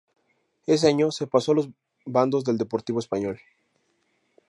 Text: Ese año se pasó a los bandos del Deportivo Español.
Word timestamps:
Ese 0.65 0.87
año 0.87 1.11
se 1.11 1.27
pasó 1.27 1.51
a 1.51 1.53
los 1.57 1.69
bandos 2.07 2.43
del 2.43 2.57
Deportivo 2.57 2.97
Español. 2.97 3.39